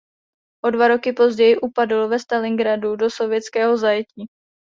O 0.63 0.69
dva 0.71 0.87
roky 0.87 1.13
později 1.13 1.57
upadl 1.59 2.07
ve 2.07 2.19
Stalingradu 2.19 2.95
do 2.95 3.09
sovětského 3.09 3.77
zajetí. 3.77 4.27